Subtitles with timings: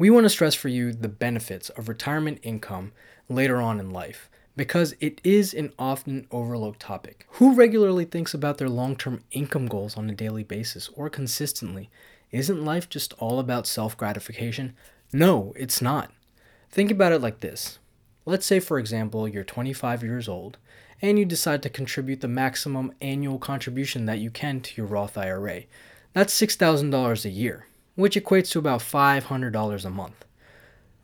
[0.00, 2.92] We want to stress for you the benefits of retirement income
[3.28, 7.26] later on in life because it is an often overlooked topic.
[7.32, 11.90] Who regularly thinks about their long term income goals on a daily basis or consistently?
[12.30, 14.74] Isn't life just all about self gratification?
[15.12, 16.10] No, it's not.
[16.70, 17.78] Think about it like this.
[18.24, 20.56] Let's say, for example, you're 25 years old
[21.02, 25.18] and you decide to contribute the maximum annual contribution that you can to your Roth
[25.18, 25.64] IRA.
[26.14, 27.66] That's $6,000 a year,
[28.00, 30.24] which equates to about $500 a month.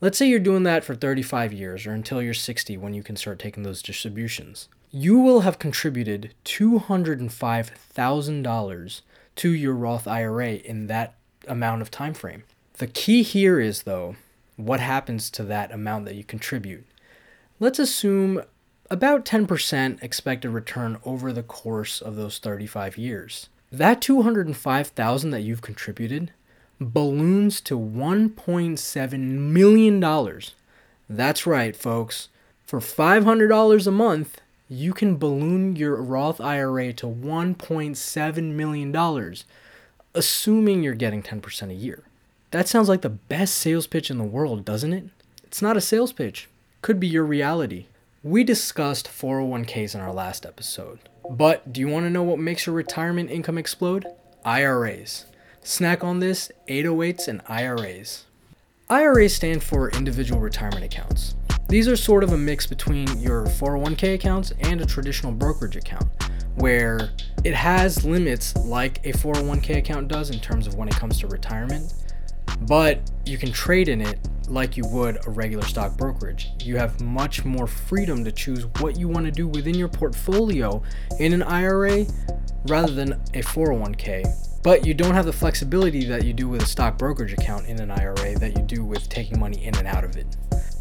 [0.00, 3.16] Let's say you're doing that for 35 years or until you're 60 when you can
[3.16, 4.68] start taking those distributions.
[4.90, 9.00] You will have contributed $205,000
[9.36, 11.14] to your Roth IRA in that
[11.48, 12.44] amount of time frame.
[12.74, 14.16] The key here is though,
[14.56, 16.84] what happens to that amount that you contribute?
[17.58, 18.42] Let's assume
[18.90, 23.48] about 10% expected return over the course of those 35 years.
[23.72, 26.32] That 205,000 that you've contributed
[26.80, 30.54] balloons to 1.7 million dollars.
[31.08, 32.28] That's right, folks.
[32.66, 39.34] For $500 a month, you can balloon your Roth IRA to $1.7 million,
[40.14, 42.02] assuming you're getting 10% a year.
[42.50, 45.04] That sounds like the best sales pitch in the world, doesn't it?
[45.44, 46.48] It's not a sales pitch,
[46.82, 47.86] could be your reality.
[48.24, 50.98] We discussed 401ks in our last episode.
[51.30, 54.06] But do you want to know what makes your retirement income explode?
[54.44, 55.26] IRAs.
[55.68, 58.26] Snack on this 808s and IRAs.
[58.88, 61.34] IRAs stand for individual retirement accounts.
[61.68, 66.06] These are sort of a mix between your 401k accounts and a traditional brokerage account,
[66.54, 67.10] where
[67.42, 71.26] it has limits like a 401k account does in terms of when it comes to
[71.26, 71.94] retirement,
[72.68, 76.48] but you can trade in it like you would a regular stock brokerage.
[76.62, 80.80] You have much more freedom to choose what you want to do within your portfolio
[81.18, 82.06] in an IRA
[82.68, 84.45] rather than a 401k.
[84.66, 87.80] But you don't have the flexibility that you do with a stock brokerage account in
[87.80, 90.36] an IRA that you do with taking money in and out of it.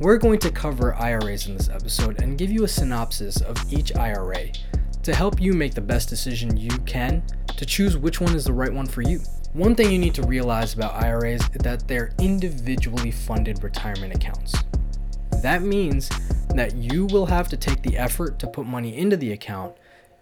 [0.00, 3.94] We're going to cover IRAs in this episode and give you a synopsis of each
[3.94, 4.48] IRA
[5.04, 7.22] to help you make the best decision you can
[7.56, 9.20] to choose which one is the right one for you.
[9.52, 14.56] One thing you need to realize about IRAs is that they're individually funded retirement accounts.
[15.40, 16.08] That means
[16.52, 19.76] that you will have to take the effort to put money into the account.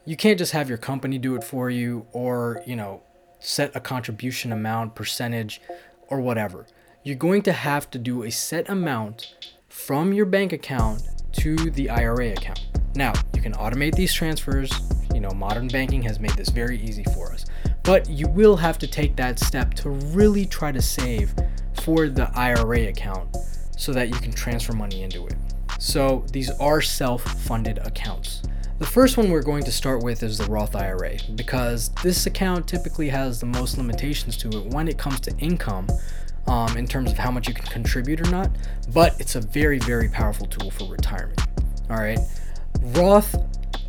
[0.05, 3.01] You can't just have your company do it for you or, you know,
[3.39, 5.61] set a contribution amount, percentage,
[6.09, 6.67] or whatever.
[7.03, 9.35] You're going to have to do a set amount
[9.69, 11.03] from your bank account
[11.33, 12.67] to the IRA account.
[12.95, 14.73] Now, you can automate these transfers.
[15.13, 17.45] You know, modern banking has made this very easy for us.
[17.83, 21.35] But you will have to take that step to really try to save
[21.83, 23.37] for the IRA account
[23.77, 25.35] so that you can transfer money into it.
[25.79, 28.43] So these are self funded accounts.
[28.79, 32.69] The first one we're going to start with is the Roth IRA because this account
[32.69, 35.87] typically has the most limitations to it when it comes to income
[36.47, 38.51] um, in terms of how much you can contribute or not,
[38.93, 41.41] but it's a very, very powerful tool for retirement.
[41.89, 42.19] All right.
[42.83, 43.35] Roth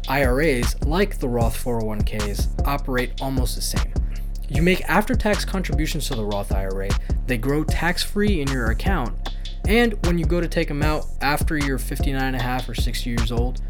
[0.08, 3.94] IRAs, like the Roth 401ks, operate almost the same.
[4.48, 6.90] You make after tax contributions to the Roth IRA,
[7.26, 9.34] they grow tax free in your account,
[9.68, 12.74] and when you go to take them out after you're 59 and a half or
[12.74, 13.62] 60 years old,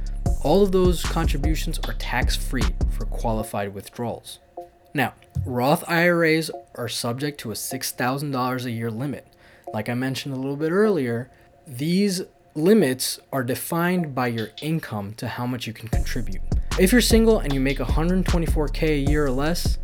[0.44, 4.40] all of those contributions are tax free for qualified withdrawals.
[4.94, 5.14] Now,
[5.46, 9.28] Roth IRAs are subject to a $6,000 a year limit.
[9.74, 11.30] Like I mentioned a little bit earlier,
[11.68, 12.22] these
[12.56, 16.42] limits are defined by your income to how much you can contribute.
[16.80, 19.78] If you're single and you make 124k a year or less,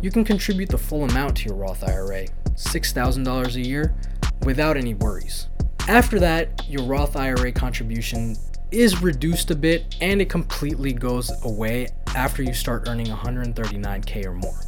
[0.00, 3.94] you can contribute the full amount to your Roth IRA, $6,000 a year,
[4.42, 5.48] without any worries.
[5.88, 8.36] After that, your Roth IRA contribution
[8.74, 14.34] is reduced a bit and it completely goes away after you start earning 139k or
[14.34, 14.60] more.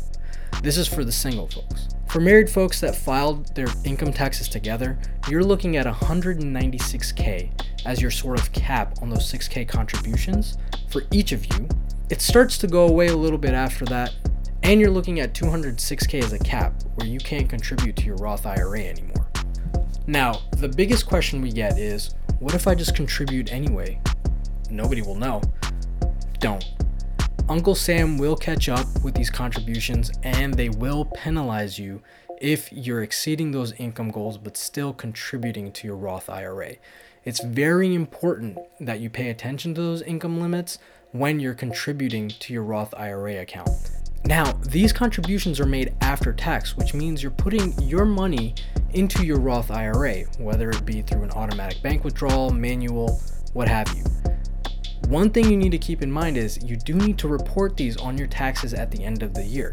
[0.63, 1.89] This is for the single folks.
[2.09, 7.51] For married folks that filed their income taxes together, you're looking at 196k
[7.85, 10.57] as your sort of cap on those 6k contributions
[10.89, 11.69] for each of you.
[12.09, 14.15] It starts to go away a little bit after that,
[14.63, 18.47] and you're looking at 206k as a cap where you can't contribute to your Roth
[18.47, 19.29] IRA anymore.
[20.07, 24.01] Now, the biggest question we get is what if I just contribute anyway?
[24.71, 25.41] Nobody will know.
[26.39, 26.65] Don't.
[27.49, 32.03] Uncle Sam will catch up with these contributions and they will penalize you
[32.41, 36.75] if you're exceeding those income goals but still contributing to your Roth IRA.
[37.25, 40.79] It's very important that you pay attention to those income limits
[41.13, 43.71] when you're contributing to your Roth IRA account.
[44.25, 48.55] Now, these contributions are made after tax, which means you're putting your money
[48.95, 53.21] into your Roth IRA, whether it be through an automatic bank withdrawal, manual,
[53.53, 54.05] what have you.
[55.09, 57.97] One thing you need to keep in mind is you do need to report these
[57.97, 59.73] on your taxes at the end of the year.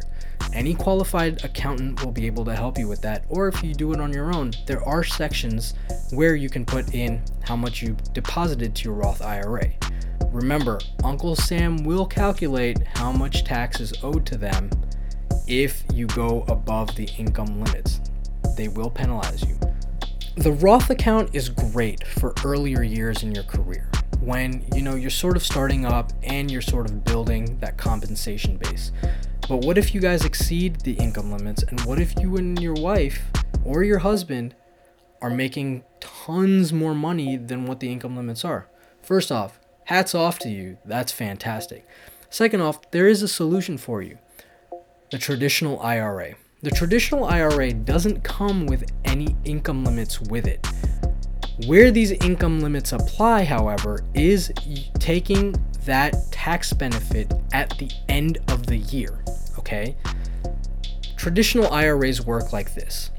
[0.53, 3.93] Any qualified accountant will be able to help you with that, or if you do
[3.93, 5.73] it on your own, there are sections
[6.11, 9.71] where you can put in how much you deposited to your Roth IRA.
[10.27, 14.69] Remember, Uncle Sam will calculate how much tax is owed to them
[15.47, 18.01] if you go above the income limits.
[18.55, 19.57] They will penalize you.
[20.37, 23.89] The Roth account is great for earlier years in your career
[24.23, 28.57] when you know you're sort of starting up and you're sort of building that compensation
[28.57, 28.91] base.
[29.49, 32.75] But what if you guys exceed the income limits and what if you and your
[32.75, 33.21] wife
[33.65, 34.55] or your husband
[35.21, 38.67] are making tons more money than what the income limits are?
[39.01, 40.77] First off, hats off to you.
[40.85, 41.85] That's fantastic.
[42.29, 44.17] Second off, there is a solution for you.
[45.11, 46.35] The traditional IRA.
[46.61, 50.65] The traditional IRA doesn't come with any income limits with it.
[51.67, 54.51] Where these income limits apply, however, is
[54.99, 55.55] taking
[55.85, 59.23] that tax benefit at the end of the year.
[59.59, 59.95] Okay?
[61.17, 63.11] Traditional IRAs work like this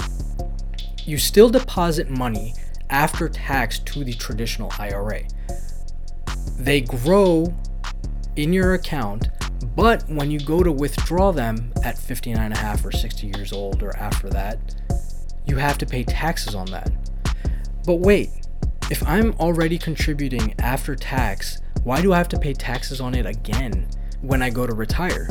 [1.07, 2.55] you still deposit money
[2.91, 5.23] after tax to the traditional IRA.
[6.59, 7.55] They grow
[8.37, 9.29] in your account,
[9.77, 13.53] but when you go to withdraw them at 59 and a half or 60 years
[13.53, 14.59] old or after that,
[15.47, 16.91] you have to pay taxes on that.
[17.87, 18.31] But wait,
[18.91, 23.27] if I'm already contributing after tax, why do I have to pay taxes on it
[23.27, 23.89] again
[24.23, 25.29] when I go to retire?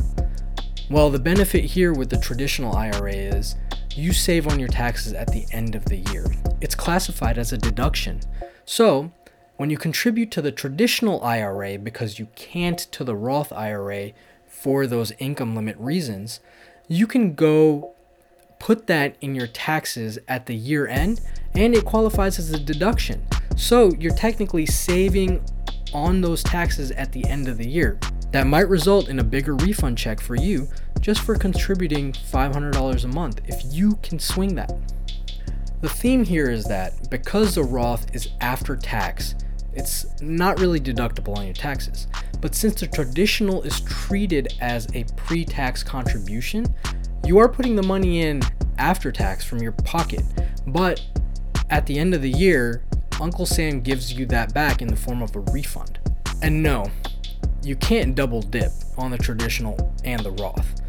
[0.89, 3.55] Well, the benefit here with the traditional IRA is
[3.95, 6.25] you save on your taxes at the end of the year.
[6.61, 8.21] It's classified as a deduction.
[8.65, 9.11] So,
[9.57, 14.11] when you contribute to the traditional IRA because you can't to the Roth IRA
[14.47, 16.39] for those income limit reasons,
[16.87, 17.95] you can go
[18.59, 21.21] put that in your taxes at the year end
[21.55, 23.25] and it qualifies as a deduction.
[23.55, 25.43] So you're technically saving
[25.93, 27.99] on those taxes at the end of the year.
[28.31, 30.67] That might result in a bigger refund check for you
[30.99, 34.71] just for contributing $500 a month if you can swing that.
[35.81, 39.35] The theme here is that because the Roth is after tax,
[39.73, 42.07] it's not really deductible on your taxes.
[42.39, 46.65] But since the traditional is treated as a pre tax contribution,
[47.25, 48.41] you are putting the money in
[48.77, 50.23] after tax from your pocket,
[50.67, 51.01] but
[51.73, 52.83] at the end of the year,
[53.19, 55.97] Uncle Sam gives you that back in the form of a refund.
[56.43, 56.85] And no,
[57.63, 60.83] you can't double dip on the traditional and the Roth.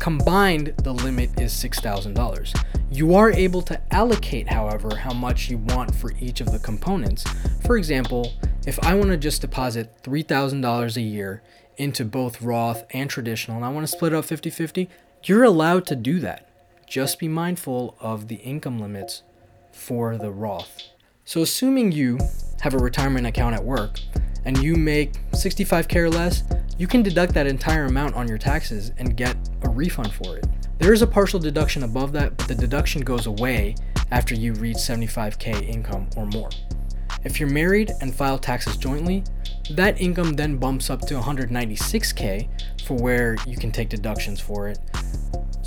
[0.00, 2.64] Combined, the limit is $6,000.
[2.90, 7.22] You are able to allocate, however, how much you want for each of the components.
[7.64, 8.32] For example,
[8.66, 11.42] if I want to just deposit $3,000 a year
[11.76, 14.90] into both Roth and traditional and I want to split up 50 50,
[15.22, 16.48] you're allowed to do that.
[16.88, 19.22] Just be mindful of the income limits
[19.72, 20.82] for the Roth.
[21.24, 22.18] So, assuming you
[22.60, 24.00] have a retirement account at work
[24.44, 26.42] and you make 65k or less,
[26.78, 30.46] you can deduct that entire amount on your taxes and get a refund for it.
[30.78, 33.74] There is a partial deduction above that, but the deduction goes away
[34.10, 36.50] after you reach 75k income or more.
[37.24, 39.24] If you're married and file taxes jointly,
[39.70, 42.48] that income then bumps up to 196k
[42.84, 44.78] for where you can take deductions for it.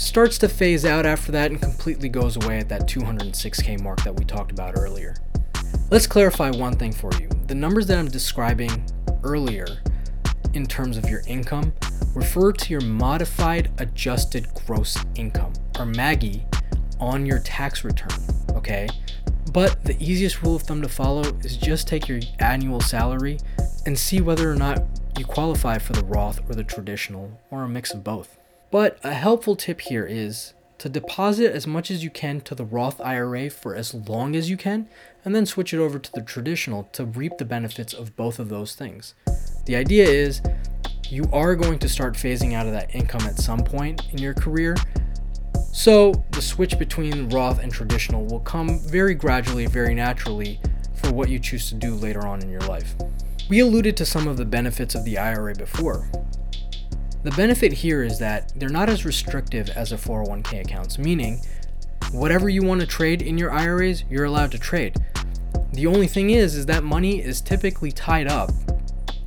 [0.02, 4.14] Starts to phase out after that and completely goes away at that 206k mark that
[4.14, 5.16] we talked about earlier.
[5.92, 7.30] Let's clarify one thing for you.
[7.46, 8.84] The numbers that I'm describing
[9.24, 9.68] earlier
[10.54, 11.72] in terms of your income
[12.16, 16.44] refer to your modified adjusted gross income or MAGI
[17.00, 18.20] on your tax return,
[18.56, 18.90] okay?
[19.54, 23.38] But the easiest rule of thumb to follow is just take your annual salary
[23.86, 24.84] and see whether or not
[25.18, 28.41] you qualify for the Roth or the traditional or a mix of both.
[28.72, 32.66] But a helpful tip here is to deposit as much as you can to the
[32.66, 34.88] Roth IRA for as long as you can
[35.24, 38.50] and then switch it over to the traditional to reap the benefits of both of
[38.50, 39.14] those things.
[39.66, 40.42] The idea is
[41.10, 44.34] you are going to start phasing out of that income at some point in your
[44.34, 44.76] career
[45.74, 50.60] so the switch between Roth and traditional will come very gradually, very naturally
[50.96, 52.94] for what you choose to do later on in your life.
[53.50, 56.10] We alluded to some of the benefits of the IRA before.
[57.24, 61.42] The benefit here is that they're not as restrictive as a 401k accounts, meaning
[62.12, 64.98] whatever you want to trade in your IRAs, you're allowed to trade.
[65.74, 68.50] The only thing is is that money is typically tied up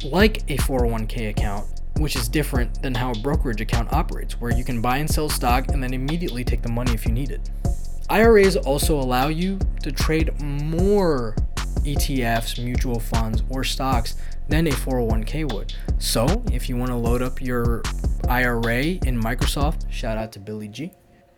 [0.04, 1.66] like a 401k account
[1.98, 5.28] which is different than how a brokerage account operates, where you can buy and sell
[5.28, 7.50] stock and then immediately take the money if you need it.
[8.10, 11.34] IRAs also allow you to trade more
[11.84, 14.16] ETFs, mutual funds, or stocks
[14.48, 15.74] than a 401k would.
[15.98, 17.82] So, if you want to load up your
[18.28, 20.92] IRA in Microsoft, shout out to Billy G,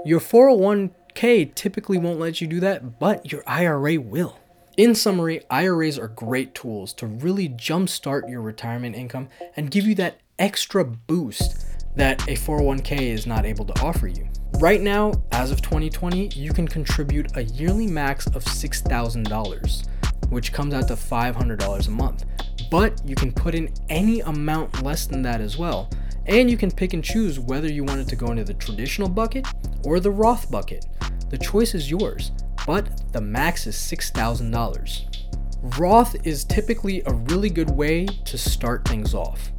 [0.04, 4.38] your 401k typically won't let you do that, but your IRA will.
[4.76, 9.94] In summary, IRAs are great tools to really jumpstart your retirement income and give you
[9.94, 14.28] that extra boost that a 401k is not able to offer you.
[14.58, 19.88] Right now, as of 2020, you can contribute a yearly max of $6,000,
[20.30, 22.24] which comes out to $500 a month.
[22.70, 25.90] But you can put in any amount less than that as well.
[26.26, 29.08] And you can pick and choose whether you want it to go into the traditional
[29.08, 29.46] bucket
[29.84, 30.86] or the Roth bucket.
[31.30, 32.32] The choice is yours
[32.66, 35.78] but the max is $6,000.
[35.78, 39.52] Roth is typically a really good way to start things off,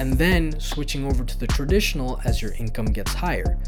[0.00, 3.58] and then switching over to the traditional as your income gets higher.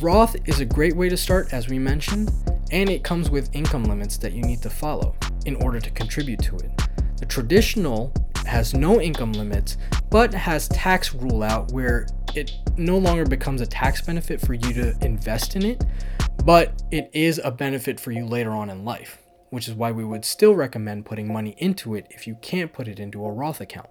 [0.00, 2.30] Roth is a great way to start, as we mentioned,
[2.70, 6.40] and it comes with income limits that you need to follow in order to contribute
[6.40, 6.70] to it.
[7.16, 8.12] The traditional
[8.46, 9.76] has no income limits,
[10.10, 14.72] but has tax rule out where it no longer becomes a tax benefit for you
[14.74, 15.84] to invest in it,
[16.44, 19.18] but it is a benefit for you later on in life,
[19.50, 22.88] which is why we would still recommend putting money into it if you can't put
[22.88, 23.88] it into a Roth account.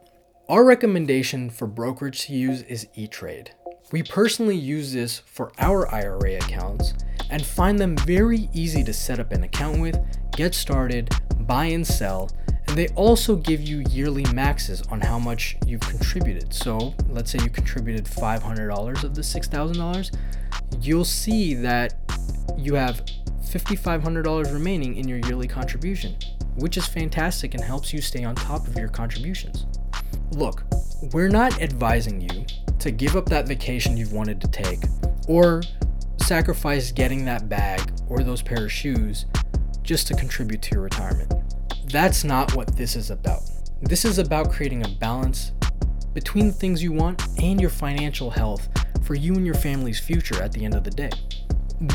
[0.49, 3.51] Our recommendation for brokerage to use is E-Trade.
[3.91, 6.93] We personally use this for our IRA accounts
[7.29, 9.97] and find them very easy to set up an account with,
[10.35, 12.29] get started, buy and sell,
[12.73, 16.51] and they also give you yearly maxes on how much you've contributed.
[16.51, 20.17] So, let's say you contributed $500 of the $6,000,
[20.81, 21.93] you'll see that
[22.57, 23.05] you have
[23.43, 26.15] $5,500 remaining in your yearly contribution,
[26.55, 29.67] which is fantastic and helps you stay on top of your contributions.
[30.31, 30.63] Look,
[31.11, 32.43] we're not advising you
[32.79, 34.79] to give up that vacation you've wanted to take
[35.27, 35.61] or
[36.17, 39.27] sacrifice getting that bag or those pair of shoes
[39.83, 41.42] just to contribute to your retirement.
[41.85, 43.41] That's not what this is about.
[43.81, 45.51] This is about creating a balance
[46.13, 48.69] between the things you want and your financial health
[49.03, 51.09] for you and your family's future at the end of the day.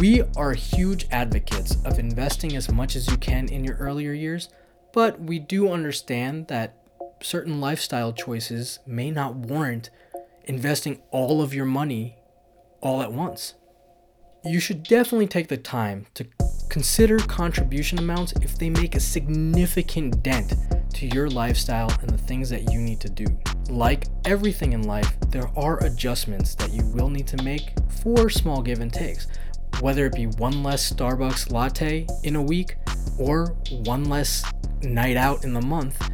[0.00, 4.50] We are huge advocates of investing as much as you can in your earlier years,
[4.92, 6.76] but we do understand that
[7.23, 9.90] certain lifestyle choices may not warrant
[10.45, 12.16] investing all of your money
[12.80, 13.54] all at once.
[14.45, 16.26] You should definitely take the time to
[16.68, 20.54] consider contribution amounts if they make a significant dent
[20.94, 23.26] to your lifestyle and the things that you need to do.
[23.68, 27.70] Like everything in life, there are adjustments that you will need to make
[28.02, 29.26] for small give and takes
[29.80, 32.76] whether it be one less Starbucks latte in a week
[33.18, 34.44] or one less
[34.82, 36.10] night out in the month,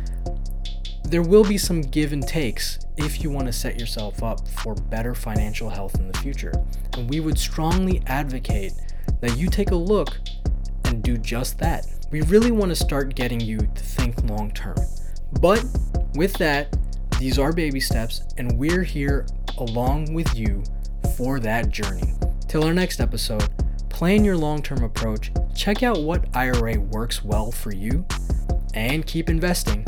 [1.04, 4.74] there will be some give and takes if you want to set yourself up for
[4.74, 6.52] better financial health in the future.
[6.94, 8.72] And we would strongly advocate
[9.20, 10.18] that you take a look
[11.04, 11.86] do just that.
[12.10, 14.76] We really want to start getting you to think long term.
[15.40, 15.64] But
[16.14, 16.76] with that,
[17.20, 19.26] these are baby steps, and we're here
[19.58, 20.64] along with you
[21.16, 22.14] for that journey.
[22.48, 23.48] Till our next episode,
[23.88, 28.04] plan your long term approach, check out what IRA works well for you,
[28.74, 29.86] and keep investing.